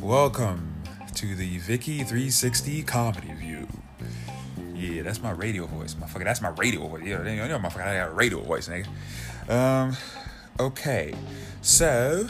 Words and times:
Welcome 0.00 0.84
to 1.16 1.34
the 1.34 1.58
Vicky 1.58 2.04
360 2.04 2.84
Comedy 2.84 3.32
View. 3.32 3.66
Yeah, 4.76 5.02
that's 5.02 5.20
my 5.20 5.32
radio 5.32 5.66
voice, 5.66 5.94
motherfucker. 5.94 6.22
That's 6.22 6.40
my 6.40 6.50
radio 6.50 6.86
voice. 6.86 7.02
Yeah, 7.04 7.28
you 7.28 7.48
know, 7.48 7.58
motherfucker, 7.58 7.82
I 7.82 7.96
got 7.96 8.10
a 8.10 8.12
radio 8.12 8.40
voice, 8.40 8.68
nigga. 8.68 8.86
Um, 9.50 9.96
okay. 10.60 11.12
So, 11.60 12.28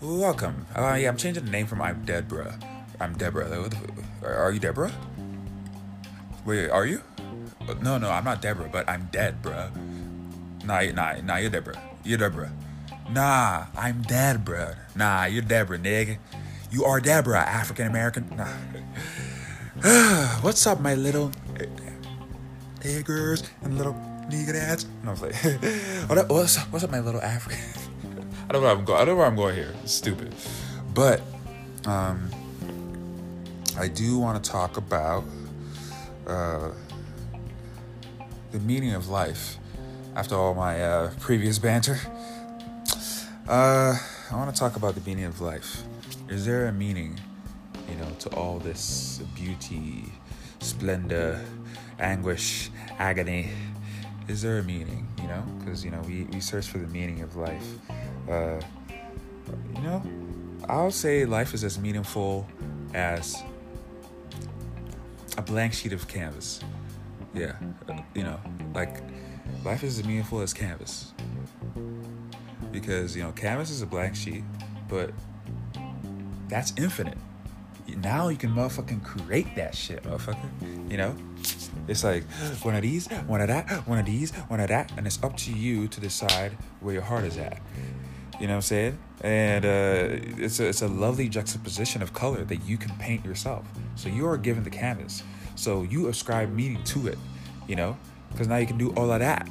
welcome. 0.00 0.64
Uh, 0.74 0.96
yeah, 0.98 1.10
I'm 1.10 1.18
changing 1.18 1.44
the 1.44 1.50
name 1.50 1.66
from 1.66 1.82
I'm 1.82 2.02
Deborah. 2.06 2.58
I'm 2.98 3.12
Deborah. 3.12 3.68
Are 4.24 4.52
you 4.52 4.58
Deborah? 4.58 4.92
Wait, 6.46 6.70
are 6.70 6.86
you? 6.86 7.02
No, 7.82 7.98
no, 7.98 8.10
I'm 8.10 8.24
not 8.24 8.40
Deborah, 8.40 8.70
but 8.72 8.88
I'm 8.88 9.10
dead, 9.12 9.42
bruh. 9.42 9.70
Nah, 10.64 10.80
nah, 10.92 11.20
nah, 11.20 11.36
you're 11.36 11.50
Deborah. 11.50 11.87
You're 12.04 12.18
Deborah. 12.18 12.52
Nah, 13.10 13.66
I'm 13.76 14.02
dead, 14.02 14.44
bruh. 14.44 14.76
Nah, 14.94 15.24
you're 15.24 15.42
Deborah, 15.42 15.78
nigga. 15.78 16.18
You 16.70 16.84
are 16.84 17.00
Deborah, 17.00 17.40
African 17.40 17.86
American. 17.86 18.30
Nah. 18.36 18.46
What's 20.40 20.66
up, 20.66 20.80
my 20.80 20.94
little 20.94 21.30
niggers 22.80 23.48
and 23.62 23.78
little 23.78 23.94
nigger 24.28 24.52
dads? 24.52 24.84
And 24.84 25.08
I 25.08 25.12
was 25.12 25.22
like, 25.22 25.34
what's 26.30 26.58
up, 26.58 26.72
what's 26.72 26.84
up, 26.84 26.90
my 26.90 27.00
little 27.00 27.22
African? 27.22 27.60
I 28.48 28.52
don't 28.52 28.62
know 28.62 28.68
where 28.68 28.76
I'm 28.76 28.84
going. 28.84 29.00
I 29.00 29.04
don't 29.04 29.14
know 29.14 29.18
where 29.18 29.26
I'm 29.26 29.36
going 29.36 29.54
here. 29.54 29.74
It's 29.82 29.92
stupid, 29.92 30.34
but 30.94 31.20
um, 31.86 32.30
I 33.78 33.88
do 33.88 34.18
want 34.18 34.42
to 34.42 34.50
talk 34.50 34.76
about 34.76 35.24
uh, 36.26 36.70
the 38.50 38.60
meaning 38.60 38.94
of 38.94 39.08
life. 39.08 39.58
After 40.18 40.34
all 40.34 40.52
my 40.52 40.82
uh, 40.82 41.12
previous 41.20 41.60
banter, 41.60 41.96
uh, 43.46 43.96
I 44.32 44.34
want 44.34 44.52
to 44.52 44.58
talk 44.58 44.74
about 44.74 44.96
the 44.96 45.00
meaning 45.02 45.26
of 45.26 45.40
life. 45.40 45.84
Is 46.28 46.44
there 46.44 46.66
a 46.66 46.72
meaning, 46.72 47.20
you 47.88 47.94
know, 47.94 48.10
to 48.18 48.28
all 48.30 48.58
this 48.58 49.22
beauty, 49.36 50.12
splendor, 50.58 51.40
anguish, 52.00 52.68
agony? 52.98 53.50
Is 54.26 54.42
there 54.42 54.58
a 54.58 54.64
meaning, 54.64 55.06
you 55.22 55.28
know? 55.28 55.44
Because, 55.60 55.84
you 55.84 55.92
know, 55.92 56.00
we, 56.00 56.24
we 56.32 56.40
search 56.40 56.66
for 56.66 56.78
the 56.78 56.88
meaning 56.88 57.20
of 57.20 57.36
life. 57.36 57.68
Uh, 58.28 58.60
you 59.76 59.82
know, 59.82 60.02
I'll 60.68 60.90
say 60.90 61.26
life 61.26 61.54
is 61.54 61.62
as 61.62 61.78
meaningful 61.78 62.44
as 62.92 63.40
a 65.36 65.42
blank 65.42 65.74
sheet 65.74 65.92
of 65.92 66.08
canvas. 66.08 66.58
Yeah, 67.34 67.52
you 68.16 68.24
know, 68.24 68.40
like 68.74 69.00
life 69.64 69.82
is 69.82 69.98
as 69.98 70.06
meaningful 70.06 70.40
as 70.40 70.52
canvas. 70.52 71.12
Because, 72.70 73.16
you 73.16 73.22
know, 73.22 73.32
canvas 73.32 73.70
is 73.70 73.82
a 73.82 73.86
blank 73.86 74.14
sheet, 74.14 74.44
but 74.88 75.10
that's 76.48 76.72
infinite. 76.76 77.18
Now 77.96 78.28
you 78.28 78.36
can 78.36 78.50
motherfucking 78.50 79.02
create 79.02 79.56
that 79.56 79.74
shit, 79.74 80.02
motherfucker. 80.02 80.90
You 80.90 80.96
know? 80.96 81.16
It's 81.88 82.04
like 82.04 82.24
one 82.62 82.74
of 82.74 82.82
these, 82.82 83.08
one 83.26 83.40
of 83.40 83.48
that, 83.48 83.86
one 83.88 83.98
of 83.98 84.06
these, 84.06 84.32
one 84.32 84.60
of 84.60 84.68
that, 84.68 84.92
and 84.96 85.06
it's 85.06 85.22
up 85.22 85.36
to 85.38 85.52
you 85.52 85.88
to 85.88 86.00
decide 86.00 86.52
where 86.80 86.94
your 86.94 87.02
heart 87.02 87.24
is 87.24 87.38
at. 87.38 87.60
You 88.40 88.46
know 88.46 88.52
what 88.52 88.56
I'm 88.56 88.62
saying? 88.62 88.98
And 89.22 89.64
uh, 89.64 90.42
it's, 90.42 90.60
a, 90.60 90.68
it's 90.68 90.82
a 90.82 90.88
lovely 90.88 91.28
juxtaposition 91.28 92.02
of 92.02 92.12
color 92.12 92.44
that 92.44 92.58
you 92.58 92.76
can 92.76 92.94
paint 92.98 93.24
yourself. 93.24 93.66
So 93.96 94.08
you 94.08 94.28
are 94.28 94.36
given 94.36 94.62
the 94.62 94.70
canvas. 94.70 95.24
So 95.56 95.82
you 95.82 96.06
ascribe 96.06 96.52
meaning 96.52 96.84
to 96.84 97.08
it, 97.08 97.18
you 97.66 97.74
know? 97.74 97.96
Because 98.30 98.48
now 98.48 98.56
you 98.56 98.66
can 98.66 98.78
do 98.78 98.90
all 98.94 99.10
of 99.10 99.20
that 99.20 99.48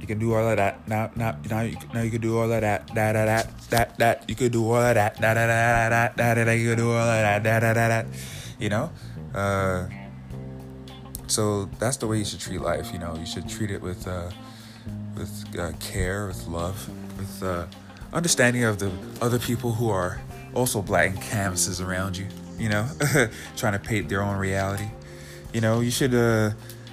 You 0.00 0.06
can 0.06 0.18
do 0.18 0.34
all 0.34 0.48
of 0.48 0.56
that. 0.56 0.86
Now, 0.88 1.10
now, 1.16 1.36
now 1.50 1.60
you, 1.62 1.76
now 1.92 2.02
you 2.02 2.10
can 2.10 2.20
do 2.20 2.38
all 2.38 2.50
of 2.50 2.60
that. 2.60 2.86
Da 2.94 3.12
da 3.12 3.24
da 3.24 3.42
that 3.70 3.98
that. 3.98 4.28
You 4.28 4.34
could 4.34 4.52
do 4.52 4.64
all 4.64 4.76
of 4.76 4.94
that. 4.94 5.20
Da 5.20 5.34
da 5.34 5.46
da 5.46 6.08
da 6.16 6.44
da. 6.44 6.52
You 6.52 6.70
could 6.70 6.78
do 6.78 6.90
all 6.90 6.98
of 6.98 7.06
that. 7.06 7.42
Da 7.42 7.60
da 7.60 7.74
da. 7.74 8.08
You 8.58 8.68
know, 8.68 8.90
uh, 9.34 9.88
so 11.26 11.66
that's 11.78 11.96
the 11.96 12.06
way 12.06 12.18
you 12.18 12.24
should 12.24 12.40
treat 12.40 12.60
life. 12.60 12.92
You 12.92 12.98
know, 12.98 13.16
you 13.16 13.26
should 13.26 13.48
treat 13.48 13.70
it 13.70 13.82
with 13.82 14.06
uh, 14.06 14.30
with 15.16 15.58
uh, 15.58 15.72
care, 15.80 16.26
with 16.26 16.46
love, 16.46 16.88
with 17.18 17.42
uh, 17.42 17.66
understanding 18.12 18.64
of 18.64 18.78
the 18.78 18.90
other 19.20 19.38
people 19.38 19.72
who 19.72 19.90
are 19.90 20.20
also 20.54 20.80
blank 20.80 21.20
canvases 21.20 21.80
around 21.80 22.16
you. 22.16 22.26
You 22.58 22.68
know, 22.68 22.88
trying 23.56 23.74
to 23.74 23.78
paint 23.78 24.08
their 24.08 24.22
own 24.22 24.36
reality. 24.36 24.88
You 25.52 25.60
know, 25.60 25.80
you 25.80 25.90
should. 25.90 26.14
Uh, 26.14 26.52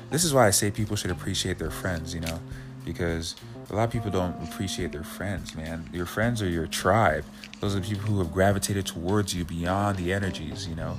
this 0.10 0.24
is 0.24 0.34
why 0.34 0.48
I 0.48 0.52
say 0.52 0.72
people 0.72 0.96
should 0.96 1.12
appreciate 1.12 1.58
their 1.58 1.72
friends. 1.72 2.14
You 2.14 2.22
know 2.22 2.40
because 2.86 3.36
a 3.70 3.76
lot 3.76 3.84
of 3.84 3.92
people 3.92 4.12
don't 4.12 4.42
appreciate 4.48 4.92
their 4.92 5.04
friends, 5.04 5.56
man. 5.56 5.90
Your 5.92 6.06
friends 6.06 6.42
are 6.42 6.48
your 6.48 6.68
tribe. 6.68 7.26
Those 7.60 7.76
are 7.76 7.80
the 7.80 7.88
people 7.88 8.06
who 8.06 8.20
have 8.20 8.32
gravitated 8.32 8.86
towards 8.86 9.34
you 9.34 9.44
beyond 9.44 9.98
the 9.98 10.14
energies, 10.14 10.68
you 10.68 10.76
know. 10.76 10.98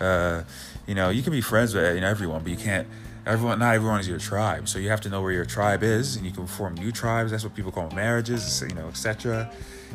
Uh, 0.00 0.42
you 0.86 0.94
know, 0.94 1.10
you 1.10 1.22
can 1.22 1.32
be 1.32 1.40
friends 1.40 1.74
with 1.74 1.94
you 1.94 2.00
know, 2.00 2.08
everyone, 2.08 2.42
but 2.42 2.50
you 2.50 2.58
can't. 2.58 2.86
Everyone, 3.24 3.58
not 3.58 3.74
everyone 3.74 4.00
is 4.00 4.08
your 4.08 4.18
tribe. 4.18 4.68
So 4.68 4.78
you 4.78 4.88
have 4.88 5.02
to 5.02 5.10
know 5.10 5.20
where 5.20 5.32
your 5.32 5.44
tribe 5.44 5.82
is, 5.82 6.16
and 6.16 6.24
you 6.24 6.32
can 6.32 6.46
form 6.46 6.74
new 6.74 6.90
tribes. 6.90 7.30
That's 7.30 7.44
what 7.44 7.54
people 7.54 7.70
call 7.70 7.90
marriages, 7.90 8.64
you 8.66 8.74
know, 8.74 8.88
etc. 8.88 9.52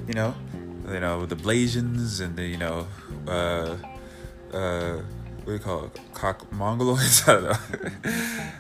You 0.08 0.14
know, 0.14 0.36
you 0.88 1.00
know 1.00 1.26
the 1.26 1.36
Blasians 1.36 2.22
and 2.22 2.36
the 2.36 2.44
you 2.44 2.58
know. 2.58 2.88
Uh, 3.28 3.78
uh, 4.54 5.02
what 5.44 5.52
do 5.52 5.54
you 5.54 5.60
call 5.60 5.86
it? 5.86 6.00
Cock 6.14 6.50
mongoloids? 6.52 7.28
I 7.28 7.34
don't 7.34 7.44
know. 7.44 8.12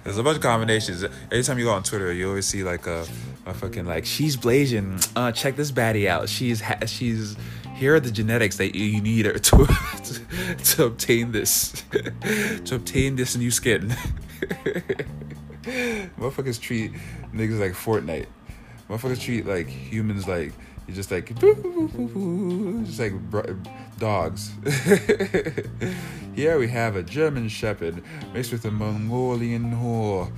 There's 0.04 0.18
a 0.18 0.24
bunch 0.24 0.36
of 0.38 0.44
combinations. 0.44 1.04
Every 1.04 1.44
time 1.44 1.58
you 1.58 1.66
go 1.66 1.72
on 1.72 1.84
Twitter, 1.84 2.12
you 2.12 2.28
always 2.28 2.46
see 2.46 2.64
like 2.64 2.88
a, 2.88 3.06
a 3.46 3.54
fucking 3.54 3.86
like 3.86 4.06
she's 4.06 4.36
blazing. 4.36 5.00
Uh, 5.16 5.32
check 5.32 5.56
this 5.56 5.72
baddie 5.72 6.08
out. 6.08 6.28
She's 6.28 6.60
ha- 6.60 6.86
she's 6.86 7.38
here 7.76 7.96
are 7.96 8.00
the 8.02 8.12
genetics 8.12 8.58
that 8.58 8.76
you 8.76 9.02
need 9.02 9.24
to 9.24 9.40
to, 9.40 10.56
to 10.64 10.84
obtain 10.86 11.32
this 11.32 11.84
to 12.66 12.76
obtain 12.76 13.16
this 13.16 13.38
new 13.38 13.50
skin. 13.50 13.96
Motherfuckers 16.20 16.60
treat 16.60 16.92
niggas 17.34 17.60
like 17.60 17.72
Fortnite. 17.72 18.28
Motherfuckers 18.90 19.22
treat 19.22 19.46
like 19.46 19.68
humans 19.68 20.28
like 20.28 20.52
you're 20.88 20.96
just 20.96 21.12
like 21.12 21.34
just 21.34 23.00
like 23.00 23.14
dogs. 24.04 24.52
Here 26.36 26.60
we 26.60 26.68
have 26.68 26.98
a 26.98 27.04
German 27.04 27.48
Shepherd 27.48 28.04
mixed 28.34 28.52
with 28.52 28.66
a 28.66 28.72
Mongolian 28.72 29.72
whore. 29.72 30.30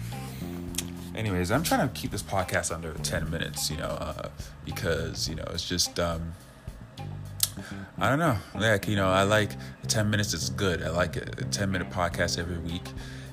Anyways, 1.16 1.50
I'm 1.50 1.64
trying 1.64 1.90
to 1.90 1.92
keep 2.00 2.12
this 2.12 2.22
podcast 2.22 2.72
under 2.72 2.94
10 2.94 3.32
minutes, 3.32 3.72
you 3.72 3.78
know, 3.78 3.88
uh, 3.88 4.30
because, 4.66 5.28
you 5.28 5.34
know, 5.34 5.46
it's 5.50 5.68
just, 5.68 6.00
um, 6.00 6.34
I 7.98 8.08
don't 8.08 8.20
know. 8.20 8.38
Like, 8.54 8.88
you 8.88 8.96
know, 8.96 9.08
I 9.08 9.24
like 9.24 9.50
10 9.88 10.12
minutes 10.12 10.36
is 10.36 10.52
good. 10.52 10.84
I 10.84 10.90
like. 10.90 11.16
A 11.16 11.22
10 11.46 11.72
minute 11.72 11.90
podcast 11.90 12.38
every 12.38 12.60
week. 12.60 12.88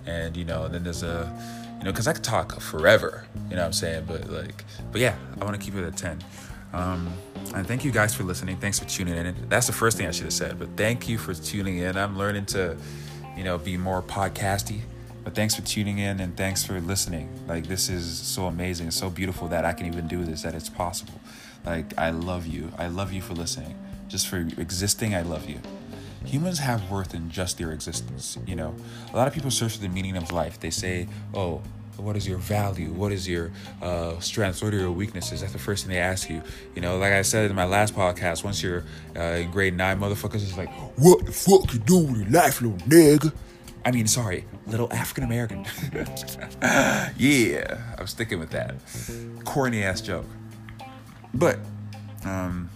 And, 0.06 0.34
you 0.34 0.47
know, 0.47 0.66
then 0.66 0.82
there's 0.82 1.03
a, 1.03 1.31
you 1.78 1.84
know, 1.84 1.93
because 1.93 2.09
I 2.09 2.14
could 2.14 2.25
talk 2.25 2.59
forever, 2.59 3.26
you 3.50 3.56
know 3.56 3.56
what 3.56 3.66
I'm 3.66 3.72
saying? 3.75 4.06
But, 4.09 4.31
like, 4.31 4.64
but 4.93 5.03
yeah, 5.03 5.14
I 5.38 5.44
want 5.44 5.60
to 5.60 5.62
keep 5.62 5.75
it 5.76 5.84
at 5.84 5.99
10. 5.99 6.25
Um, 6.72 7.12
and 7.54 7.66
thank 7.66 7.84
you 7.84 7.91
guys 7.91 8.14
for 8.14 8.22
listening. 8.22 8.56
Thanks 8.56 8.78
for 8.78 8.86
tuning 8.86 9.14
in. 9.14 9.34
That's 9.48 9.66
the 9.66 9.72
first 9.72 9.97
thing 9.97 10.06
I 10.06 10.10
should 10.10 10.25
have 10.25 10.32
said, 10.32 10.58
but 10.58 10.69
thank 10.76 11.08
you 11.08 11.19
for 11.19 11.34
tuning 11.34 11.78
in. 11.78 11.97
I'm 11.97 12.16
learning 12.16 12.47
to, 12.47 12.76
you 13.36 13.44
know, 13.44 13.58
be 13.58 13.76
more 13.76 14.03
podcasty. 14.03 14.80
But 15.25 15.34
thanks 15.34 15.54
for 15.54 15.62
tuning 15.62 15.98
in 15.98 16.20
and 16.20 16.36
thanks 16.36 16.64
for 16.64 16.81
listening. 16.81 17.28
Like 17.47 17.66
this 17.66 17.88
is 17.88 18.19
so 18.19 18.47
amazing, 18.47 18.88
it's 18.88 18.97
so 18.97 19.10
beautiful 19.10 19.48
that 19.48 19.64
I 19.64 19.72
can 19.72 19.86
even 19.86 20.08
do 20.08 20.25
this, 20.25 20.42
that 20.42 20.54
it's 20.54 20.69
possible. 20.69 21.20
Like 21.64 21.97
I 21.98 22.10
love 22.10 22.47
you. 22.47 22.72
I 22.76 22.88
love 22.88 23.12
you 23.12 23.22
for 23.22 23.34
listening. 23.34 23.76
Just 24.08 24.26
for 24.26 24.38
existing, 24.58 25.14
I 25.14 25.22
love 25.22 25.48
you. 25.48 25.60
Humans 26.25 26.58
have 26.60 26.91
worth 26.91 27.14
in 27.14 27.31
just 27.31 27.58
their 27.58 27.72
existence, 27.72 28.38
you 28.47 28.56
know. 28.56 28.75
A 29.12 29.16
lot 29.16 29.26
of 29.28 29.34
people 29.34 29.50
search 29.50 29.76
for 29.76 29.82
the 29.82 29.88
meaning 29.88 30.16
of 30.16 30.31
life. 30.32 30.58
They 30.60 30.70
say, 30.70 31.08
"Oh, 31.34 31.62
what 31.97 32.16
is 32.16 32.26
your 32.26 32.38
value? 32.38 32.92
What 32.92 33.12
is 33.12 33.28
your 33.28 33.50
uh, 33.80 34.19
strengths? 34.20 34.62
What 34.62 34.72
are 34.75 34.78
your 34.78 34.91
weaknesses? 34.91 35.40
That's 35.40 35.52
the 35.52 35.58
first 35.58 35.84
thing 35.84 35.94
they 35.94 36.00
ask 36.00 36.28
you. 36.28 36.43
You 36.75 36.82
know, 36.82 36.99
like 36.99 37.12
I 37.12 37.22
said 37.22 37.50
in 37.50 37.56
my 37.56 37.64
last 37.64 37.94
podcast, 37.94 38.44
once 38.44 38.62
you're 38.62 38.84
uh, 39.17 39.20
in 39.20 39.50
grade 39.50 39.76
nine, 39.76 40.00
motherfuckers 40.00 40.37
is 40.37 40.56
like, 40.56 40.70
what 40.99 41.25
the 41.26 41.32
fuck 41.32 41.72
you 41.72 41.78
doing 41.81 42.12
with 42.12 42.20
your 42.22 42.31
life, 42.31 42.61
little 42.61 42.78
nigga? 42.88 43.32
I 43.84 43.90
mean, 43.90 44.06
sorry, 44.06 44.44
little 44.67 44.93
African 44.93 45.25
American. 45.25 45.67
yeah, 47.17 47.94
I'm 47.99 48.06
sticking 48.06 48.38
with 48.38 48.50
that. 48.50 48.76
Corny 49.44 49.82
ass 49.82 50.00
joke. 50.00 50.26
But, 51.34 51.58
um, 52.25 52.70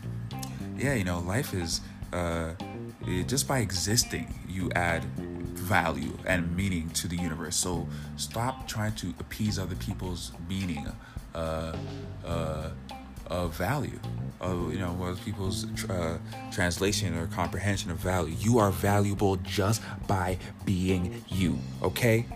yeah, 0.76 0.94
you 0.94 1.04
know, 1.04 1.20
life 1.20 1.54
is 1.54 1.80
uh, 2.12 2.52
just 3.26 3.46
by 3.46 3.58
existing, 3.58 4.34
you 4.48 4.70
add 4.74 5.04
value 5.56 6.16
and 6.26 6.56
meaning 6.56 6.90
to 6.90 7.08
the 7.08 7.16
universe. 7.16 7.56
So 7.56 7.86
stop 8.16 8.68
trying 8.68 8.94
to 8.96 9.14
appease 9.20 9.58
other 9.58 9.76
people's 9.76 10.32
meaning 10.48 10.86
uh, 11.34 11.76
uh, 12.24 12.70
of 13.26 13.54
value, 13.56 13.98
of 14.40 14.72
you 14.72 14.78
know, 14.78 14.96
other 15.02 15.20
people's 15.24 15.66
uh, 15.90 16.18
translation 16.52 17.16
or 17.16 17.26
comprehension 17.26 17.90
of 17.90 17.98
value. 17.98 18.34
You 18.38 18.58
are 18.58 18.70
valuable 18.70 19.36
just 19.36 19.82
by 20.06 20.38
being 20.64 21.24
you. 21.28 21.58
Okay, 21.82 22.26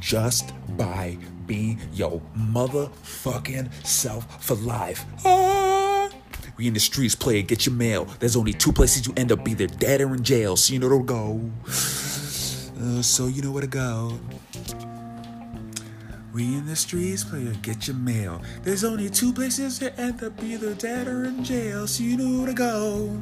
just 0.00 0.52
by 0.76 1.18
being 1.46 1.78
your 1.92 2.20
motherfucking 2.36 3.72
self 3.84 4.44
for 4.44 4.54
life. 4.56 5.04
Ah! 5.24 6.10
We 6.56 6.66
in 6.66 6.74
the 6.74 6.80
streets, 6.80 7.14
play 7.14 7.40
get 7.42 7.66
your 7.66 7.74
mail. 7.74 8.06
There's 8.18 8.34
only 8.34 8.52
two 8.52 8.72
places 8.72 9.06
you 9.06 9.14
end 9.16 9.30
up, 9.30 9.46
either 9.48 9.68
dead 9.68 10.00
or 10.00 10.12
in 10.14 10.24
jail. 10.24 10.56
So 10.56 10.72
you 10.72 10.80
know 10.80 10.88
to 10.88 11.04
go. 11.04 11.40
Uh, 12.80 13.02
so 13.02 13.26
you 13.26 13.42
know 13.42 13.50
where 13.50 13.62
to 13.62 13.66
go. 13.66 14.18
We 16.32 16.44
in 16.44 16.66
the 16.66 16.76
streets, 16.76 17.24
player, 17.24 17.52
get 17.62 17.88
your 17.88 17.96
mail. 17.96 18.40
There's 18.62 18.84
only 18.84 19.10
two 19.10 19.32
places 19.32 19.80
to 19.80 19.98
end 19.98 20.22
up, 20.22 20.40
either 20.42 20.74
dead 20.74 21.08
or 21.08 21.24
in 21.24 21.42
jail. 21.42 21.88
So 21.88 22.04
you 22.04 22.16
know 22.16 22.38
where 22.38 22.46
to 22.46 22.54
go. 22.54 23.20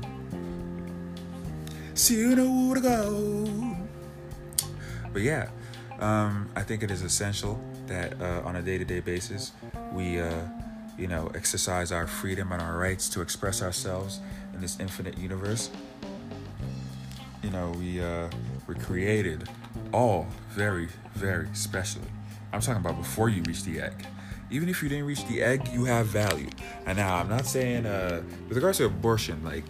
So 1.94 2.12
you 2.12 2.36
know 2.36 2.66
where 2.66 2.74
to 2.74 2.80
go. 2.82 3.76
But 5.12 5.22
yeah, 5.22 5.48
um, 5.98 6.50
I 6.54 6.62
think 6.62 6.82
it 6.82 6.90
is 6.90 7.00
essential 7.00 7.58
that 7.86 8.20
uh, 8.20 8.42
on 8.44 8.56
a 8.56 8.62
day-to-day 8.62 9.00
basis 9.00 9.52
we, 9.92 10.20
uh, 10.20 10.30
you 10.98 11.06
know, 11.06 11.30
exercise 11.34 11.92
our 11.92 12.06
freedom 12.06 12.52
and 12.52 12.60
our 12.60 12.76
rights 12.76 13.08
to 13.10 13.22
express 13.22 13.62
ourselves 13.62 14.20
in 14.52 14.60
this 14.60 14.78
infinite 14.78 15.16
universe. 15.16 15.70
You 17.42 17.50
know, 17.50 17.70
we 17.78 18.02
uh, 18.02 18.28
were 18.66 18.74
created 18.74 19.48
all 19.92 20.26
very, 20.50 20.88
very 21.14 21.48
specially. 21.52 22.08
I'm 22.52 22.60
talking 22.60 22.80
about 22.80 22.96
before 22.96 23.28
you 23.28 23.42
reach 23.42 23.64
the 23.64 23.80
egg. 23.80 24.06
Even 24.50 24.68
if 24.68 24.82
you 24.82 24.88
didn't 24.88 25.06
reach 25.06 25.26
the 25.26 25.42
egg, 25.42 25.68
you 25.72 25.84
have 25.84 26.06
value. 26.06 26.48
And 26.86 26.98
now 26.98 27.16
I'm 27.16 27.28
not 27.28 27.46
saying 27.46 27.84
uh, 27.84 28.22
with 28.48 28.56
regards 28.56 28.78
to 28.78 28.84
abortion, 28.84 29.42
like 29.44 29.64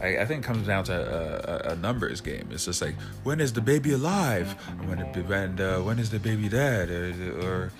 I, 0.00 0.18
I 0.18 0.24
think 0.26 0.44
it 0.44 0.46
comes 0.46 0.66
down 0.66 0.84
to 0.84 0.92
a, 0.92 1.70
a, 1.70 1.72
a, 1.72 1.76
numbers 1.76 2.20
game. 2.20 2.48
It's 2.52 2.64
just 2.64 2.82
like 2.82 2.94
when 3.24 3.40
is 3.40 3.52
the 3.52 3.60
baby 3.60 3.92
alive, 3.92 4.52
when 4.86 5.00
it, 5.00 5.16
and 5.16 5.60
uh, 5.60 5.78
when 5.80 5.98
is 5.98 6.10
the 6.10 6.18
baby 6.18 6.48
dead, 6.48 6.90
or, 6.90 7.46
or 7.46 7.72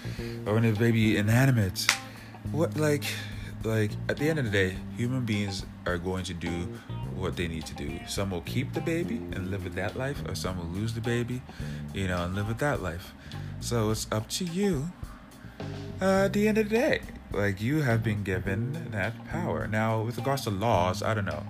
or 0.46 0.54
when 0.54 0.64
is 0.64 0.74
the 0.74 0.84
baby 0.84 1.16
inanimate? 1.16 1.86
What 2.50 2.76
like 2.76 3.04
like 3.64 3.92
at 4.08 4.16
the 4.16 4.28
end 4.28 4.38
of 4.38 4.44
the 4.44 4.50
day, 4.50 4.76
human 4.96 5.24
beings 5.24 5.64
are 5.86 5.98
going 5.98 6.24
to 6.24 6.34
do 6.34 6.68
what 7.18 7.36
they 7.36 7.48
need 7.48 7.66
to 7.66 7.74
do. 7.74 8.00
Some 8.06 8.30
will 8.30 8.42
keep 8.42 8.72
the 8.72 8.80
baby 8.80 9.16
and 9.32 9.50
live 9.50 9.64
with 9.64 9.74
that 9.74 9.96
life, 9.96 10.22
or 10.28 10.34
some 10.34 10.58
will 10.58 10.80
lose 10.80 10.94
the 10.94 11.00
baby, 11.00 11.42
you 11.94 12.08
know, 12.08 12.24
and 12.24 12.34
live 12.34 12.48
with 12.48 12.58
that 12.58 12.82
life. 12.82 13.12
So 13.60 13.90
it's 13.90 14.06
up 14.10 14.28
to 14.30 14.44
you. 14.44 14.90
Uh, 16.00 16.26
at 16.26 16.32
the 16.32 16.46
end 16.46 16.58
of 16.58 16.68
the 16.68 16.76
day, 16.76 17.00
like 17.32 17.60
you 17.60 17.82
have 17.82 18.02
been 18.04 18.22
given 18.22 18.90
that 18.92 19.26
power. 19.28 19.66
Now, 19.66 20.02
with 20.02 20.16
regards 20.16 20.42
to 20.44 20.50
laws, 20.50 21.02
I 21.02 21.14
don't 21.14 21.24
know 21.24 21.44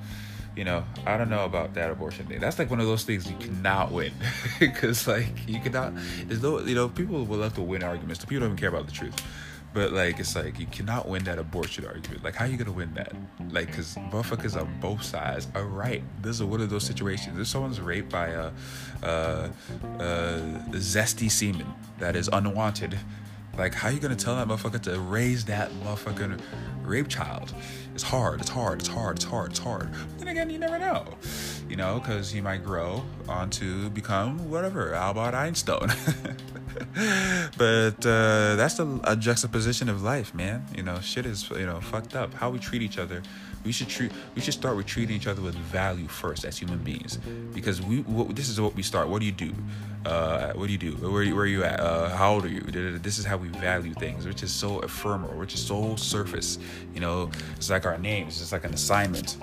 you 0.58 0.64
know, 0.64 0.82
I 1.06 1.16
don't 1.16 1.30
know 1.30 1.44
about 1.44 1.74
that 1.74 1.88
abortion 1.88 2.26
thing. 2.26 2.40
That's 2.40 2.58
like 2.58 2.68
one 2.68 2.80
of 2.80 2.86
those 2.86 3.04
things 3.04 3.30
you 3.30 3.36
cannot 3.36 3.92
win 3.92 4.12
because 4.58 5.06
like 5.06 5.48
you 5.48 5.60
cannot. 5.60 5.92
There's 6.26 6.42
no, 6.42 6.58
you 6.58 6.74
know, 6.74 6.88
people 6.88 7.24
will 7.24 7.38
love 7.38 7.54
to 7.54 7.62
win 7.62 7.84
arguments. 7.84 8.24
People 8.24 8.40
don't 8.40 8.48
even 8.48 8.56
care 8.56 8.68
about 8.68 8.86
the 8.86 8.92
truth. 8.92 9.14
But 9.78 9.92
like 9.92 10.18
it's 10.18 10.34
like 10.34 10.58
you 10.58 10.66
cannot 10.66 11.06
win 11.06 11.22
that 11.22 11.38
abortion 11.38 11.86
argument. 11.86 12.24
Like 12.24 12.34
how 12.34 12.46
you 12.46 12.56
gonna 12.56 12.72
win 12.72 12.92
that? 12.94 13.12
Like 13.52 13.68
because 13.68 13.94
motherfuckers 13.94 14.60
on 14.60 14.68
both 14.80 15.04
sides 15.04 15.46
are 15.54 15.66
right. 15.66 16.02
This 16.20 16.34
is 16.34 16.42
one 16.42 16.60
of 16.60 16.68
those 16.68 16.82
situations. 16.82 17.38
If 17.38 17.46
someone's 17.46 17.80
raped 17.80 18.10
by 18.10 18.26
a, 18.30 18.50
a, 19.04 19.50
a 20.00 20.40
zesty 20.72 21.30
semen 21.30 21.72
that 22.00 22.16
is 22.16 22.28
unwanted, 22.32 22.98
like 23.56 23.72
how 23.72 23.88
you 23.88 24.00
gonna 24.00 24.16
tell 24.16 24.34
that 24.34 24.48
motherfucker 24.48 24.80
to 24.82 24.98
raise 24.98 25.44
that 25.44 25.70
motherfucking 25.84 26.40
rape 26.82 27.06
child? 27.06 27.54
It's 27.94 28.02
hard. 28.02 28.40
It's 28.40 28.50
hard. 28.50 28.80
It's 28.80 28.88
hard. 28.88 29.18
It's 29.18 29.24
hard. 29.26 29.50
It's 29.50 29.60
hard. 29.60 29.92
But 29.92 30.18
then 30.18 30.26
again, 30.26 30.50
you 30.50 30.58
never 30.58 30.80
know, 30.80 31.04
you 31.68 31.76
know, 31.76 32.00
because 32.00 32.32
he 32.32 32.40
might 32.40 32.64
grow 32.64 33.04
on 33.28 33.50
to 33.50 33.90
become 33.90 34.50
whatever 34.50 34.92
Albert 34.92 35.36
Einstein. 35.36 35.92
but 37.58 38.06
uh, 38.06 38.56
that's 38.56 38.78
a 38.78 39.16
juxtaposition 39.16 39.88
of 39.88 40.02
life, 40.02 40.34
man. 40.34 40.64
You 40.76 40.82
know, 40.82 41.00
shit 41.00 41.26
is 41.26 41.48
you 41.50 41.66
know 41.66 41.80
fucked 41.80 42.14
up. 42.14 42.34
How 42.34 42.50
we 42.50 42.58
treat 42.58 42.82
each 42.82 42.98
other. 42.98 43.22
We 43.64 43.72
should 43.72 43.88
treat. 43.88 44.12
We 44.34 44.40
should 44.40 44.54
start 44.54 44.76
with 44.76 44.86
treating 44.86 45.16
each 45.16 45.26
other 45.26 45.42
with 45.42 45.54
value 45.54 46.08
first 46.08 46.44
as 46.44 46.58
human 46.58 46.78
beings, 46.78 47.18
because 47.54 47.82
we. 47.82 48.02
What, 48.02 48.34
this 48.36 48.48
is 48.48 48.60
what 48.60 48.74
we 48.74 48.82
start. 48.82 49.08
What 49.08 49.20
do 49.20 49.26
you 49.26 49.32
do? 49.32 49.52
Uh, 50.06 50.52
what 50.52 50.66
do 50.66 50.72
you 50.72 50.78
do? 50.78 50.92
Where, 50.96 51.24
where 51.34 51.44
are 51.44 51.46
you 51.46 51.64
at? 51.64 51.80
Uh, 51.80 52.08
how 52.10 52.34
old 52.34 52.44
are 52.44 52.48
you? 52.48 52.60
This 52.60 53.18
is 53.18 53.24
how 53.24 53.36
we 53.36 53.48
value 53.48 53.94
things, 53.94 54.26
which 54.26 54.42
is 54.42 54.52
so 54.52 54.80
ephemeral, 54.80 55.38
which 55.38 55.54
is 55.54 55.64
so 55.64 55.96
surface. 55.96 56.58
You 56.94 57.00
know, 57.00 57.30
it's 57.56 57.68
like 57.68 57.84
our 57.84 57.98
names. 57.98 58.40
It's 58.40 58.52
like 58.52 58.64
an 58.64 58.74
assignment. 58.74 59.36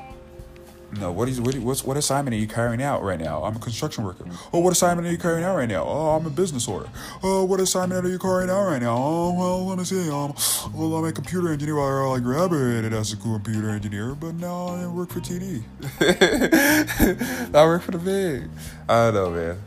No, 1.00 1.12
what 1.12 1.28
is 1.28 1.42
what, 1.42 1.56
what's 1.58 1.84
what 1.84 1.98
assignment 1.98 2.34
are 2.36 2.38
you 2.38 2.48
carrying 2.48 2.82
out 2.82 3.04
right 3.04 3.20
now? 3.20 3.44
I'm 3.44 3.56
a 3.56 3.60
construction 3.60 4.06
worker. 4.06 4.26
Oh, 4.54 4.60
what 4.60 4.72
assignment 4.72 5.08
are 5.08 5.12
you 5.12 5.18
carrying 5.18 5.44
out 5.44 5.56
right 5.56 5.68
now? 5.68 5.84
Oh, 5.86 6.16
I'm 6.16 6.26
a 6.26 6.30
business 6.30 6.70
owner. 6.70 6.88
Oh, 7.22 7.44
what 7.44 7.60
assignment 7.60 8.06
are 8.06 8.10
you 8.10 8.18
carrying 8.18 8.50
out 8.50 8.66
right 8.66 8.82
now? 8.82 8.96
Oh, 8.98 9.34
well, 9.38 9.66
let 9.68 9.78
me 9.78 9.84
see. 9.84 10.10
Um, 10.10 10.34
well, 10.74 10.96
I'm 10.96 11.06
a 11.06 11.12
computer 11.12 11.52
engineer. 11.52 11.80
I 11.80 12.20
graduated 12.20 12.94
as 12.94 13.12
a 13.12 13.18
computer 13.18 13.70
engineer, 13.70 14.16
but 14.16 14.36
now 14.36 14.68
I 14.68 14.88
work 14.88 15.10
for 15.12 15.20
TD. 15.20 15.64
I 17.54 17.66
work 17.66 17.82
for 17.82 17.92
the 17.92 17.98
big. 17.98 18.50
I 18.88 19.12
don't 19.12 19.14
know, 19.16 19.30
man. 19.32 19.62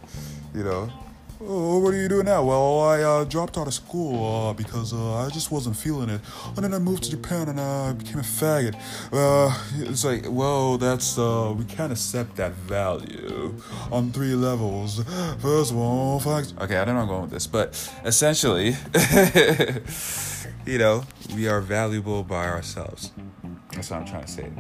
You 0.55 0.65
know, 0.65 0.93
oh, 1.41 1.79
what 1.79 1.95
are 1.95 1.97
you 1.97 2.09
doing 2.09 2.27
now? 2.27 2.45
Well, 2.45 2.81
I 2.81 3.03
uh, 3.03 3.25
dropped 3.25 3.57
out 3.59 3.67
of 3.67 3.75
school 3.75 4.49
uh, 4.49 4.53
because 4.53 4.93
uh, 4.93 5.27
I 5.27 5.29
just 5.31 5.51
wasn't 5.51 5.77
feeling 5.77 6.09
it. 6.09 6.21
And 6.57 6.65
then 6.65 6.75
I 6.75 6.79
moved 6.79 7.05
to 7.05 7.11
Japan 7.11 7.49
and 7.49 7.61
I 7.61 7.93
became 7.93 8.19
a 8.19 8.23
faggot. 8.23 8.75
Uh, 9.13 9.57
it's 9.79 10.05
like, 10.05 10.25
well, 10.29 10.79
that's, 10.79 11.19
uh, 11.19 11.55
we 11.57 11.65
can't 11.65 11.93
accept 11.93 12.37
that 12.37 12.53
value 12.53 13.55
on 13.91 14.13
three 14.13 14.35
levels. 14.35 15.03
First 15.41 15.73
of 15.73 15.77
all, 15.77 16.21
fact. 16.21 16.55
Okay, 16.61 16.77
I 16.77 16.85
don't 16.85 16.95
know 16.95 17.03
I'm 17.03 17.09
going 17.09 17.23
with 17.23 17.31
this, 17.31 17.47
but 17.47 17.91
essentially, 18.05 18.77
you 20.67 20.79
know, 20.79 21.05
we 21.35 21.49
are 21.49 21.61
valuable 21.61 22.23
by 22.23 22.47
ourselves. 22.47 23.13
That's 23.73 23.91
what 23.91 24.01
I'm 24.01 24.07
trying 24.07 24.25
to 24.25 24.31
say. 24.31 24.51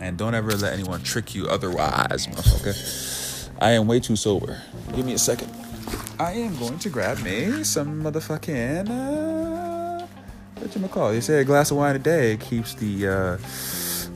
And 0.00 0.16
don't 0.16 0.34
ever 0.34 0.52
let 0.52 0.72
anyone 0.72 1.02
trick 1.02 1.34
you 1.34 1.48
otherwise, 1.48 2.26
motherfucker. 2.28 3.54
I 3.60 3.72
am 3.72 3.88
way 3.88 3.98
too 3.98 4.14
sober. 4.14 4.62
Give 4.94 5.04
me 5.04 5.14
a 5.14 5.18
second. 5.18 5.57
I 6.20 6.32
am 6.32 6.56
going 6.58 6.80
to 6.80 6.88
grab 6.88 7.20
me 7.20 7.62
some 7.62 8.02
motherfucking 8.02 8.90
uh, 8.90 10.04
what 10.56 10.74
you 10.74 10.88
call? 10.88 11.14
You 11.14 11.20
say 11.20 11.40
a 11.40 11.44
glass 11.44 11.70
of 11.70 11.76
wine 11.76 11.94
a 11.94 12.00
day 12.00 12.36
keeps 12.38 12.74
the 12.74 13.06
uh, 13.06 13.38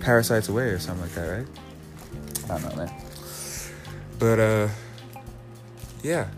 parasites 0.01 0.49
away 0.49 0.71
or 0.71 0.81
something 0.81 1.03
like 1.03 1.15
that, 1.15 1.29
right? 1.29 1.47
I 2.45 2.59
don't 2.59 2.77
know, 2.77 2.85
man. 2.85 2.95
But 4.19 4.39
uh, 4.41 4.69
yeah, 6.03 6.29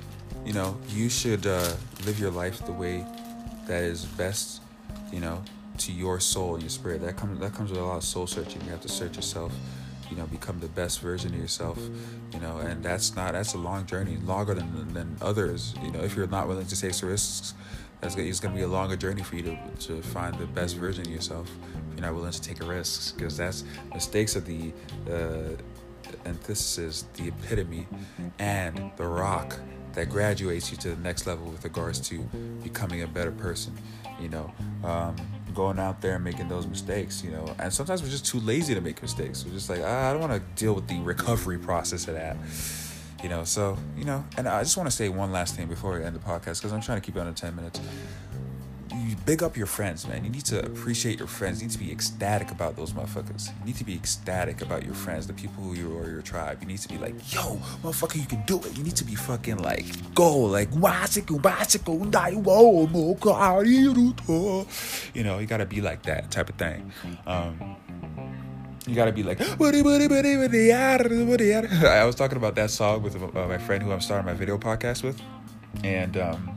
you 0.44 0.52
know, 0.52 0.76
you 0.90 1.08
should 1.08 1.46
uh, 1.46 1.72
live 2.04 2.20
your 2.20 2.30
life 2.30 2.64
the 2.66 2.72
way 2.72 3.06
that 3.66 3.82
is 3.82 4.04
best, 4.04 4.60
you 5.10 5.20
know, 5.20 5.42
to 5.78 5.92
your 5.92 6.20
soul 6.20 6.54
and 6.54 6.62
your 6.62 6.70
spirit. 6.70 7.00
That 7.00 7.16
comes 7.16 7.40
that 7.40 7.54
comes 7.54 7.70
with 7.70 7.80
a 7.80 7.84
lot 7.84 7.96
of 7.96 8.04
soul 8.04 8.26
searching. 8.26 8.60
You 8.64 8.70
have 8.70 8.82
to 8.82 8.88
search 8.88 9.16
yourself 9.16 9.52
you 10.10 10.16
know 10.16 10.26
become 10.26 10.60
the 10.60 10.68
best 10.68 11.00
version 11.00 11.32
of 11.34 11.40
yourself 11.40 11.78
you 12.32 12.40
know 12.40 12.58
and 12.58 12.82
that's 12.82 13.14
not 13.16 13.32
that's 13.32 13.54
a 13.54 13.58
long 13.58 13.86
journey 13.86 14.16
longer 14.18 14.54
than 14.54 14.92
than 14.92 15.16
others 15.20 15.74
you 15.82 15.90
know. 15.90 16.00
If 16.00 16.16
you're 16.16 16.26
not 16.26 16.48
willing 16.48 16.66
to 16.66 16.80
take 16.80 17.00
risks 17.02 17.54
that's 18.00 18.16
it's 18.16 18.40
going 18.40 18.54
to 18.54 18.58
be 18.58 18.64
a 18.64 18.68
longer 18.68 18.96
journey 18.96 19.22
for 19.22 19.36
you 19.36 19.42
to, 19.42 19.86
to 19.86 20.02
find 20.02 20.36
the 20.38 20.46
best 20.46 20.76
version 20.76 21.06
of 21.06 21.12
yourself 21.12 21.50
if 21.90 21.98
you're 21.98 22.06
not 22.06 22.14
willing 22.14 22.32
to 22.32 22.42
take 22.42 22.66
risks 22.66 23.12
because 23.12 23.36
that's 23.36 23.64
mistakes 23.92 24.36
are 24.36 24.40
the 24.40 24.72
uh, 25.10 25.56
antithesis 26.26 27.06
the 27.14 27.28
epitome 27.28 27.86
and 28.38 28.90
the 28.96 29.06
rock 29.06 29.58
that 29.94 30.10
graduates 30.10 30.70
you 30.70 30.76
to 30.76 30.90
the 30.90 31.02
next 31.02 31.26
level 31.26 31.46
with 31.46 31.62
regards 31.64 32.00
to 32.00 32.18
becoming 32.62 33.02
a 33.02 33.06
better 33.06 33.32
person 33.32 33.72
you 34.20 34.28
know. 34.28 34.52
Um, 34.82 35.16
going 35.54 35.78
out 35.78 36.00
there 36.00 36.16
and 36.16 36.24
making 36.24 36.48
those 36.48 36.66
mistakes, 36.66 37.22
you 37.24 37.30
know. 37.30 37.54
And 37.58 37.72
sometimes 37.72 38.02
we're 38.02 38.10
just 38.10 38.26
too 38.26 38.40
lazy 38.40 38.74
to 38.74 38.80
make 38.80 39.00
mistakes. 39.00 39.44
We're 39.44 39.52
just 39.52 39.70
like, 39.70 39.80
ah, 39.82 40.10
I 40.10 40.12
don't 40.12 40.20
want 40.20 40.32
to 40.32 40.62
deal 40.62 40.74
with 40.74 40.88
the 40.88 41.00
recovery 41.00 41.58
process 41.58 42.08
of 42.08 42.14
that, 42.14 42.36
you 43.22 43.28
know. 43.28 43.44
So, 43.44 43.78
you 43.96 44.04
know, 44.04 44.24
and 44.36 44.48
I 44.48 44.62
just 44.62 44.76
want 44.76 44.90
to 44.90 44.94
say 44.94 45.08
one 45.08 45.32
last 45.32 45.56
thing 45.56 45.66
before 45.66 45.98
we 45.98 46.04
end 46.04 46.14
the 46.14 46.20
podcast 46.20 46.58
because 46.58 46.72
I'm 46.72 46.80
trying 46.80 47.00
to 47.00 47.06
keep 47.06 47.16
it 47.16 47.20
under 47.20 47.32
10 47.32 47.54
minutes 47.56 47.80
you 49.04 49.16
big 49.26 49.42
up 49.42 49.56
your 49.56 49.66
friends, 49.66 50.06
man. 50.06 50.24
You 50.24 50.30
need 50.30 50.44
to 50.46 50.64
appreciate 50.64 51.18
your 51.18 51.28
friends. 51.28 51.60
You 51.60 51.68
need 51.68 51.74
to 51.74 51.78
be 51.78 51.92
ecstatic 51.92 52.50
about 52.50 52.76
those 52.76 52.92
motherfuckers. 52.92 53.48
You 53.60 53.66
need 53.66 53.76
to 53.76 53.84
be 53.84 53.94
ecstatic 53.94 54.62
about 54.62 54.84
your 54.84 54.94
friends, 54.94 55.26
the 55.26 55.32
people 55.32 55.62
who 55.62 55.74
you 55.74 55.96
are 55.98 56.08
your 56.08 56.22
tribe. 56.22 56.58
You 56.60 56.66
need 56.66 56.78
to 56.78 56.88
be 56.88 56.98
like, 56.98 57.14
yo, 57.32 57.56
motherfucker, 57.82 58.16
you 58.16 58.26
can 58.26 58.42
do 58.46 58.58
it. 58.58 58.76
You 58.76 58.82
need 58.82 58.96
to 58.96 59.04
be 59.04 59.14
fucking 59.14 59.58
like, 59.58 59.84
go, 60.14 60.36
like, 60.36 60.68
you 65.14 65.24
know, 65.24 65.38
you 65.38 65.46
gotta 65.46 65.66
be 65.66 65.80
like 65.80 66.02
that 66.04 66.30
type 66.30 66.48
of 66.48 66.56
thing. 66.56 66.92
Um, 67.26 67.76
you 68.86 68.94
gotta 68.94 69.12
be 69.12 69.22
like, 69.22 69.40
I 69.40 69.54
was 72.04 72.14
talking 72.14 72.36
about 72.36 72.54
that 72.56 72.70
song 72.70 73.02
with 73.02 73.16
uh, 73.16 73.48
my 73.48 73.58
friend 73.58 73.82
who 73.82 73.92
I'm 73.92 74.00
starting 74.00 74.26
my 74.26 74.34
video 74.34 74.58
podcast 74.58 75.02
with, 75.02 75.20
and 75.82 76.16
um, 76.16 76.53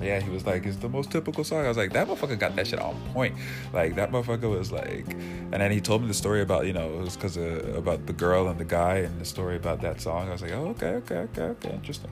yeah, 0.00 0.20
he 0.20 0.30
was 0.30 0.46
like, 0.46 0.64
it's 0.64 0.76
the 0.76 0.88
most 0.88 1.10
typical 1.10 1.44
song. 1.44 1.64
I 1.64 1.68
was 1.68 1.76
like, 1.76 1.92
that 1.92 2.08
motherfucker 2.08 2.38
got 2.38 2.56
that 2.56 2.66
shit 2.66 2.78
on 2.78 2.96
point. 3.12 3.36
Like 3.72 3.94
that 3.96 4.10
motherfucker 4.10 4.50
was 4.50 4.70
like, 4.70 5.06
and 5.10 5.54
then 5.54 5.70
he 5.70 5.80
told 5.80 6.02
me 6.02 6.08
the 6.08 6.14
story 6.14 6.42
about 6.42 6.66
you 6.66 6.72
know 6.72 6.92
it 6.94 7.00
was 7.00 7.16
because 7.16 7.36
about 7.36 8.06
the 8.06 8.12
girl 8.12 8.48
and 8.48 8.58
the 8.58 8.64
guy 8.64 8.98
and 8.98 9.20
the 9.20 9.24
story 9.24 9.56
about 9.56 9.80
that 9.82 10.00
song. 10.00 10.28
I 10.28 10.32
was 10.32 10.42
like, 10.42 10.52
oh 10.52 10.68
okay, 10.68 10.94
okay, 10.96 11.16
okay, 11.16 11.42
okay, 11.42 11.70
interesting. 11.70 12.10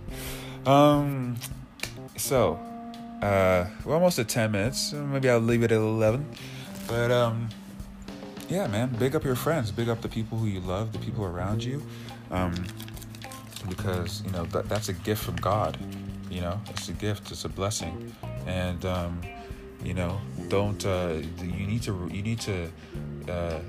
Um, 0.66 1.36
so 2.16 2.58
uh, 3.22 3.66
we're 3.84 3.94
almost 3.94 4.18
at 4.18 4.28
ten 4.28 4.52
minutes. 4.52 4.92
Maybe 4.92 5.28
I'll 5.30 5.40
leave 5.40 5.62
it 5.62 5.72
at 5.72 5.78
eleven, 5.78 6.26
but 6.88 7.10
um. 7.10 7.48
yeah, 8.48 8.68
man, 8.68 8.94
big 8.98 9.16
up 9.16 9.24
your 9.24 9.34
friends, 9.34 9.72
big 9.72 9.88
up 9.88 10.00
the 10.02 10.08
people 10.08 10.38
who 10.38 10.46
you 10.46 10.60
love, 10.60 10.92
the 10.92 11.00
people 11.00 11.24
around 11.24 11.64
you, 11.64 11.82
um, 12.30 12.54
because 13.68 14.22
you 14.24 14.30
know 14.30 14.44
that 14.46 14.68
that's 14.68 14.88
a 14.88 14.92
gift 14.92 15.24
from 15.24 15.34
God. 15.36 15.76
You 16.30 16.40
know, 16.40 16.60
it's 16.70 16.88
a 16.88 16.92
gift, 16.92 17.30
it's 17.30 17.44
a 17.44 17.48
blessing, 17.48 18.12
and 18.46 18.84
um, 18.84 19.20
you 19.82 19.94
know, 19.94 20.20
don't 20.48 20.84
uh, 20.84 21.20
you 21.42 21.66
need 21.66 21.82
to 21.82 22.08
you 22.12 22.22
need 22.22 22.40
to. 22.40 22.70
Uh, 23.28 23.60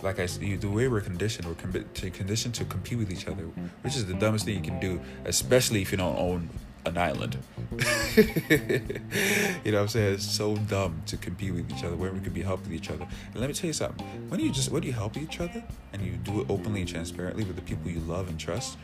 like 0.00 0.20
I 0.20 0.26
said, 0.26 0.60
the 0.60 0.68
way 0.68 0.86
we're 0.86 1.00
conditioned, 1.00 1.46
we're 1.46 1.82
to 1.94 2.10
conditioned 2.10 2.54
to 2.54 2.64
compete 2.64 2.98
with 2.98 3.10
each 3.10 3.26
other, 3.26 3.42
which 3.82 3.96
is 3.96 4.06
the 4.06 4.14
dumbest 4.14 4.44
thing 4.44 4.54
you 4.54 4.62
can 4.62 4.78
do, 4.78 5.00
especially 5.24 5.82
if 5.82 5.90
you 5.90 5.98
don't 5.98 6.16
own 6.16 6.48
an 6.84 6.98
island. 6.98 7.38
you 8.16 9.72
know 9.72 9.78
what 9.78 9.82
I'm 9.82 9.88
saying? 9.88 10.14
It's 10.14 10.30
so 10.30 10.56
dumb 10.56 11.02
to 11.06 11.16
compete 11.16 11.52
with 11.52 11.70
each 11.70 11.84
other 11.84 11.96
when 11.96 12.14
we 12.14 12.20
could 12.20 12.34
be 12.34 12.42
helping 12.42 12.72
each 12.72 12.90
other. 12.90 13.06
And 13.32 13.40
let 13.40 13.48
me 13.48 13.54
tell 13.54 13.68
you 13.68 13.72
something. 13.72 14.06
When 14.28 14.40
you 14.40 14.50
just 14.50 14.70
when 14.70 14.82
you 14.82 14.92
help 14.92 15.16
each 15.16 15.40
other 15.40 15.62
and 15.92 16.02
you 16.02 16.12
do 16.12 16.40
it 16.40 16.46
openly 16.48 16.80
and 16.80 16.88
transparently 16.88 17.44
with 17.44 17.56
the 17.56 17.62
people 17.62 17.90
you 17.90 18.00
love 18.00 18.28
and 18.28 18.38
trust, 18.38 18.78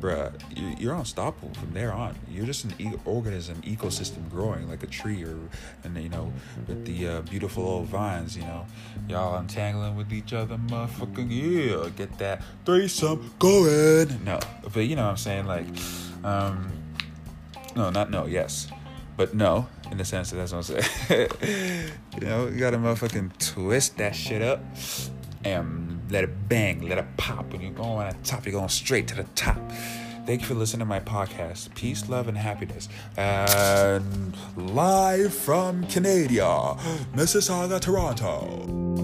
bruh, 0.00 0.32
you're 0.80 0.94
unstoppable 0.94 1.52
from 1.54 1.72
there 1.72 1.92
on. 1.92 2.14
You're 2.28 2.46
just 2.46 2.64
an 2.64 2.74
e- 2.78 2.98
organism, 3.04 3.60
ecosystem 3.62 4.28
growing 4.30 4.68
like 4.68 4.82
a 4.82 4.86
tree, 4.86 5.24
or 5.24 5.36
and 5.84 5.96
you 5.96 6.08
know, 6.08 6.32
with 6.66 6.84
the 6.84 7.08
uh, 7.08 7.20
beautiful 7.22 7.64
old 7.64 7.86
vines. 7.86 8.36
You 8.36 8.42
know, 8.42 8.66
y'all 9.08 9.36
untangling 9.36 9.96
with 9.96 10.12
each 10.12 10.32
other, 10.32 10.56
motherfucking 10.56 11.28
yeah, 11.30 11.88
get 11.96 12.18
that 12.18 12.42
threesome 12.64 13.32
going. 13.38 14.24
No, 14.24 14.38
but 14.72 14.80
you 14.80 14.96
know 14.96 15.04
what 15.04 15.10
I'm 15.10 15.16
saying, 15.16 15.46
like, 15.46 15.66
um, 16.24 16.70
no, 17.76 17.90
not 17.90 18.10
no, 18.10 18.26
yes, 18.26 18.68
but 19.16 19.34
no, 19.34 19.68
in 19.90 19.98
the 19.98 20.04
sense 20.04 20.30
that 20.30 20.36
that's 20.36 20.52
what 20.52 20.70
I'm 20.70 20.82
saying. 21.08 21.30
you 22.14 22.26
know, 22.26 22.46
you 22.46 22.58
gotta 22.58 22.78
motherfucking 22.78 23.38
twist 23.38 23.96
that 23.98 24.14
shit 24.14 24.42
up 24.42 24.60
and 25.44 25.87
let 26.10 26.24
it 26.24 26.48
bang, 26.48 26.88
let 26.88 26.98
it 26.98 27.06
pop. 27.16 27.52
When 27.52 27.60
you're 27.60 27.70
going 27.72 28.06
on 28.06 28.14
top, 28.22 28.46
you're 28.46 28.52
going 28.52 28.68
straight 28.68 29.08
to 29.08 29.14
the 29.14 29.24
top. 29.34 29.58
Thank 30.26 30.42
you 30.42 30.46
for 30.46 30.54
listening 30.54 30.80
to 30.80 30.84
my 30.84 31.00
podcast. 31.00 31.74
Peace, 31.74 32.08
love, 32.08 32.28
and 32.28 32.36
happiness. 32.36 32.88
And 33.16 34.36
live 34.56 35.32
from 35.32 35.86
Canada, 35.86 36.76
Mississauga, 37.14 37.80
Toronto. 37.80 38.98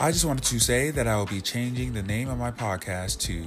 I 0.00 0.10
just 0.10 0.24
wanted 0.24 0.42
to 0.42 0.58
say 0.58 0.90
that 0.90 1.06
I 1.06 1.16
will 1.16 1.26
be 1.26 1.40
changing 1.40 1.92
the 1.92 2.02
name 2.02 2.28
of 2.28 2.36
my 2.36 2.50
podcast 2.50 3.20
to 3.20 3.44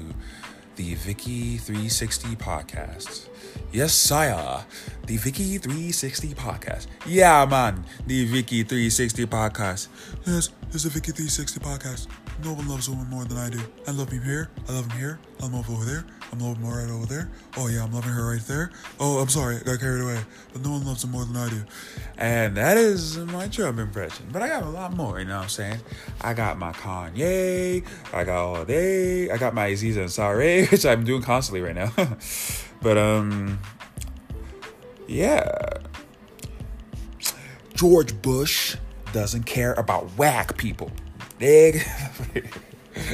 the 0.78 0.94
Vicky 0.94 1.58
360 1.58 2.38
Podcast. 2.38 3.28
Yes, 3.72 3.94
sire. 3.94 4.66
The 5.06 5.18
Vicky 5.18 5.58
360 5.58 6.34
podcast. 6.34 6.88
Yeah, 7.06 7.46
man. 7.46 7.86
The 8.08 8.26
Vicky 8.26 8.64
360 8.64 9.26
podcast. 9.26 9.88
Yes, 10.26 10.50
it's 10.72 10.84
the 10.84 10.90
Vicky 10.90 11.12
360 11.12 11.60
podcast. 11.60 12.08
No 12.44 12.54
one 12.54 12.68
loves 12.68 12.90
women 12.90 13.08
more 13.10 13.26
than 13.26 13.38
I 13.38 13.50
do. 13.50 13.60
I 13.88 13.92
love 13.92 14.10
him 14.10 14.24
here. 14.24 14.50
I 14.68 14.74
love 14.74 14.92
him 14.92 14.98
here. 14.98 15.20
I 15.40 15.44
love 15.44 15.54
him 15.66 15.76
over 15.76 15.86
there. 15.86 16.06
I'm 16.36 16.42
loving 16.46 16.66
him 16.66 16.74
right 16.74 16.90
over 16.90 17.06
there. 17.06 17.30
Oh, 17.56 17.68
yeah, 17.68 17.84
I'm 17.84 17.94
loving 17.94 18.12
her 18.12 18.32
right 18.34 18.42
there. 18.42 18.70
Oh, 19.00 19.20
I'm 19.20 19.30
sorry. 19.30 19.56
I 19.56 19.60
got 19.60 19.80
carried 19.80 20.04
away. 20.04 20.20
But 20.52 20.64
no 20.64 20.72
one 20.72 20.86
loves 20.86 21.04
her 21.04 21.08
more 21.08 21.24
than 21.24 21.38
I 21.38 21.50
do. 21.50 21.64
And 22.18 22.58
that 22.58 22.76
is 22.76 23.18
my 23.18 23.48
Trump 23.48 23.80
impression. 23.80 24.28
But 24.34 24.42
I 24.42 24.50
got 24.50 24.64
a 24.64 24.70
lot 24.70 24.94
more, 24.94 25.20
you 25.20 25.26
know 25.26 25.38
what 25.38 25.44
I'm 25.44 25.50
saying? 25.50 25.80
I 26.20 26.34
got 26.34 26.58
my 26.58 26.74
Kanye. 26.74 27.86
I 28.12 28.24
got 28.26 28.38
all 28.38 28.66
day. 28.66 29.30
I 29.30 29.38
got 29.38 29.54
my 29.54 29.68
Aziz 29.68 29.96
Ansari, 29.96 30.70
which 30.72 30.86
I'm 30.86 31.06
doing 31.06 31.22
constantly 31.22 31.62
right 31.62 31.76
now. 31.76 31.94
But 32.82 32.98
um 33.00 33.60
yeah. 35.08 35.50
George 37.74 38.22
Bush 38.22 38.76
doesn't 39.12 39.46
care 39.46 39.74
about 39.74 40.06
whack 40.18 40.58
people. 40.58 40.92
Dig? 41.40 41.84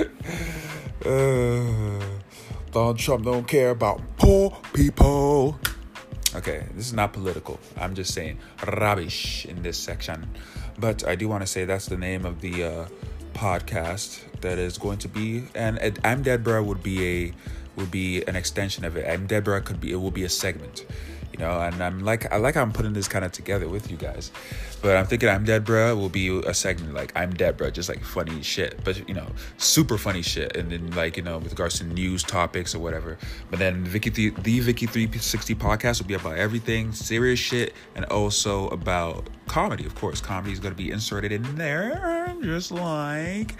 uh, 1.05 2.00
Donald 2.71 2.97
Trump 2.97 3.25
don't 3.25 3.47
care 3.47 3.71
about 3.71 4.01
poor 4.17 4.57
people. 4.73 5.59
Okay, 6.33 6.65
this 6.73 6.87
is 6.87 6.93
not 6.93 7.11
political. 7.11 7.59
I'm 7.77 7.93
just 7.93 8.13
saying 8.13 8.39
rubbish 8.65 9.45
in 9.45 9.61
this 9.61 9.77
section. 9.77 10.29
But 10.79 11.05
I 11.05 11.15
do 11.15 11.27
want 11.27 11.41
to 11.41 11.47
say 11.47 11.65
that's 11.65 11.87
the 11.87 11.97
name 11.97 12.25
of 12.25 12.39
the 12.39 12.63
uh, 12.63 12.87
podcast 13.33 14.21
that 14.39 14.57
is 14.57 14.77
going 14.77 14.99
to 14.99 15.09
be. 15.09 15.43
And 15.53 15.99
I'm 16.05 16.21
Dead 16.21 16.45
Bro 16.45 16.63
would 16.63 16.81
be 16.81 17.05
a 17.05 17.33
would 17.75 17.91
be 17.91 18.23
an 18.23 18.37
extension 18.37 18.85
of 18.85 18.95
it. 18.95 19.05
And 19.05 19.27
Deborah 19.27 19.61
could 19.61 19.81
be 19.81 19.91
it 19.91 19.97
will 19.97 20.11
be 20.11 20.23
a 20.23 20.29
segment, 20.29 20.85
you 21.31 21.39
know. 21.39 21.59
And 21.59 21.81
I'm 21.81 21.99
like 21.99 22.31
I 22.31 22.37
like 22.37 22.55
how 22.55 22.61
I'm 22.61 22.71
putting 22.71 22.93
this 22.93 23.07
kind 23.07 23.25
of 23.25 23.31
together 23.31 23.67
with 23.67 23.89
you 23.89 23.97
guys, 23.97 24.31
but 24.81 24.97
I'm 24.97 25.05
thinking 25.05 25.29
I'm 25.29 25.45
Deborah 25.45 25.95
will 25.95 26.09
be 26.09 26.39
a 26.45 26.53
segment 26.53 26.93
like 26.93 27.11
I'm 27.15 27.33
Deborah, 27.33 27.71
just 27.71 27.89
like 27.89 28.03
funny 28.03 28.41
shit, 28.41 28.83
but 28.83 29.07
you 29.07 29.13
know, 29.13 29.27
super 29.57 29.97
funny 29.97 30.21
shit, 30.21 30.55
and 30.55 30.71
then 30.71 30.91
like 30.91 31.17
you 31.17 31.23
know 31.23 31.37
with 31.37 31.51
regards 31.51 31.79
to 31.79 31.85
news 31.85 32.23
topics 32.23 32.75
or 32.75 32.79
whatever. 32.79 33.17
But 33.49 33.59
then 33.59 33.83
Vicky 33.83 34.09
the, 34.09 34.29
the 34.41 34.59
Vicky 34.59 34.85
360 34.85 35.55
podcast 35.55 36.01
will 36.01 36.07
be 36.07 36.13
about 36.13 36.37
everything 36.37 36.91
serious 36.91 37.39
shit 37.39 37.73
and 37.95 38.05
also 38.05 38.67
about 38.69 39.29
comedy, 39.51 39.85
of 39.85 39.93
course. 39.95 40.21
Comedy 40.21 40.53
is 40.53 40.59
going 40.59 40.73
to 40.73 40.77
be 40.77 40.91
inserted 40.91 41.31
in 41.31 41.43
there, 41.55 42.33
just 42.41 42.71
like 42.71 43.53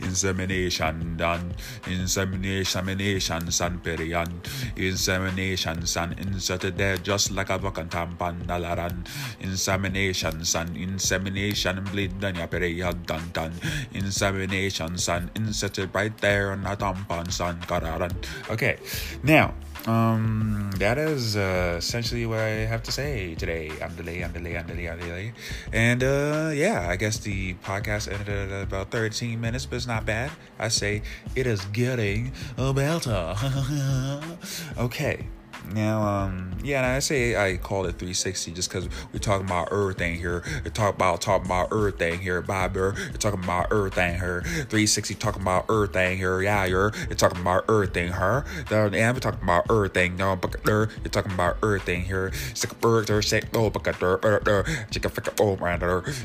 insemination 0.00 1.16
done, 1.16 1.54
insemination, 1.86 3.50
san 3.52 3.78
period, 3.78 4.28
insemination, 4.74 5.86
san 5.86 6.12
inserted 6.18 6.76
there, 6.76 6.96
just 6.96 7.15
like 7.30 7.50
a 7.50 7.58
fucking 7.58 7.88
tampon, 7.88 8.44
dalaran, 8.44 9.06
insemination, 9.40 10.44
san 10.44 10.76
insemination, 10.76 11.82
bleed 11.90 12.20
done, 12.20 12.36
ya 12.36 12.46
period, 12.46 13.06
done, 13.06 13.30
done, 13.32 13.52
insemination, 13.92 14.98
san 14.98 15.30
inserted 15.34 15.88
right 15.94 16.16
there 16.18 16.52
on 16.52 16.66
a 16.66 16.76
tampon, 16.76 17.32
san, 17.32 17.56
kararan. 17.64 18.12
Okay, 18.50 18.76
now. 19.22 19.54
Um, 19.86 20.72
that 20.78 20.98
is 20.98 21.36
uh, 21.36 21.76
essentially 21.78 22.26
what 22.26 22.40
I 22.40 22.66
have 22.66 22.82
to 22.84 22.92
say 22.92 23.36
today. 23.36 23.70
I'm 23.80 23.94
delay, 23.94 24.18
I'm 24.24 24.32
delay, 24.32 24.58
I'm 24.58 24.66
delay, 24.66 24.90
I'm 24.90 24.98
delay. 24.98 25.32
And 25.72 26.02
uh, 26.02 26.50
yeah, 26.52 26.88
I 26.90 26.96
guess 26.96 27.18
the 27.18 27.54
podcast 27.62 28.10
ended 28.10 28.50
at 28.50 28.64
about 28.64 28.90
13 28.90 29.40
minutes, 29.40 29.64
but 29.64 29.76
it's 29.76 29.86
not 29.86 30.04
bad. 30.04 30.32
I 30.58 30.68
say 30.74 31.02
it 31.36 31.46
is 31.46 31.64
getting 31.66 32.32
better. 32.58 33.36
okay. 34.78 35.26
Now, 35.72 36.02
um, 36.02 36.52
yeah, 36.62 36.78
and 36.78 36.86
I 36.86 36.98
say 37.00 37.36
I 37.36 37.56
call 37.56 37.86
it 37.86 37.92
360 37.92 38.52
just 38.52 38.68
because 38.68 38.88
we're 39.12 39.18
talking 39.18 39.46
about 39.46 39.72
everything 39.72 40.16
here. 40.16 40.42
We're 40.64 40.70
talking 40.70 40.96
about 40.96 41.20
talking 41.20 41.46
about 41.46 41.72
everything 41.72 42.20
here, 42.20 42.40
Bob. 42.42 42.74
We're 42.74 42.92
talking 43.18 43.42
about 43.42 43.72
everything 43.72 44.18
here. 44.18 44.42
360 44.42 45.14
talking 45.14 45.42
about 45.42 45.66
everything 45.70 46.18
here. 46.18 46.40
Yeah, 46.40 46.64
you're, 46.64 46.92
you're 47.08 47.16
talking 47.16 47.40
about 47.40 47.64
everything 47.68 48.12
here. 48.12 48.44
And 48.70 48.92
we're 48.92 49.20
talking 49.20 49.42
about 49.42 49.70
everything. 49.70 50.16
No, 50.16 50.36
but 50.36 50.56
you're 50.64 50.86
talking 51.10 51.32
about 51.32 51.58
everything 51.62 52.02
here. 52.04 52.32
Sick 52.54 52.72
of 52.72 52.80
birds 52.80 53.10
or 53.10 53.22
sick. 53.22 53.46
Oh, 53.54 53.70
but 53.70 53.84
chicken 53.84 55.10
ficker. 55.10 55.34
Oh, 55.40 55.56
man. 55.56 55.80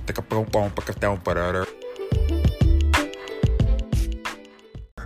Take 0.06 0.18
a 0.18 0.22
boom, 0.22 0.46
boom, 0.46 0.72
but 0.76 1.00
down, 1.00 1.22
but 1.24 1.38
uh, 1.38 1.66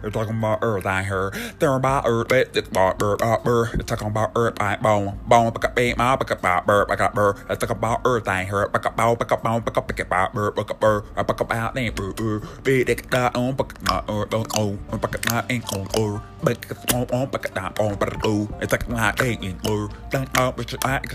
They're 0.06 0.12
talking 0.12 0.38
about 0.38 0.60
earth 0.62 0.86
I 0.86 1.02
heard. 1.02 1.34
They're 1.58 1.74
about 1.74 2.04
earth, 2.06 2.28
but 2.28 2.56
it's 2.56 2.70
about 2.70 3.02
earth, 3.02 3.22
about 3.22 3.42
earth. 3.48 3.72
They're 3.72 3.82
talking 3.82 4.06
about 4.10 4.34
earth, 4.36 4.54
I 4.62 4.76
bone, 4.76 5.20
bone, 5.26 5.52
pick 5.52 5.66
up, 5.66 5.76
beat, 5.76 5.98
my, 5.98 6.16
pick 6.16 6.30
up, 6.30 6.40
about 6.40 6.68
bird, 6.68 6.90
pick 6.90 7.02
up, 7.02 7.16
bird. 7.16 7.38
They're 7.48 7.56
talking 7.56 7.78
about 7.78 8.02
earth 8.06 8.28
I 8.28 8.44
heard. 8.44 8.72
Pick 8.72 8.86
up, 8.86 8.96
bone, 8.96 9.18
pick 9.18 9.32
up, 9.32 9.42
bone, 9.42 9.64
pick 9.64 9.76
up, 9.76 9.88
pick 9.88 10.00
up, 10.00 10.06
about 10.06 10.34
bird, 10.36 10.56
pick 10.56 10.70
up, 10.70 10.80
bird. 10.80 11.06
I 11.16 11.24
pick 11.24 11.42
up 11.42 11.52
out, 11.52 11.74
name, 11.74 11.92
bird, 11.96 12.18
bird. 12.18 12.44
Beat, 12.64 12.86
pick 12.86 13.16
up, 13.16 13.36
on, 13.36 13.56
pick 13.56 13.74
up, 13.74 13.82
not, 13.82 14.06
earth, 14.08 14.30
don't, 14.30 14.48
oh, 14.56 14.78
pick 14.92 15.16
up, 15.16 15.26
not, 15.26 15.52
ain't 15.52 15.74
on, 15.74 15.88
or. 15.98 16.22
Pick 16.46 16.70
up, 16.94 17.12
on, 17.12 17.28
pick 17.32 17.46
up, 17.48 17.56
not, 17.56 17.80
on, 17.80 17.96
but, 17.96 18.16
oh. 18.24 18.48
It's 18.62 18.72
like, 18.72 18.88
not, 18.88 19.20
ain't, 19.24 19.44
in, 19.44 19.60
or. 19.68 19.90
Don't, 20.12 20.30
oh, 20.38 20.52
which, 20.52 20.76
I, 20.86 21.00
cause 21.00 21.14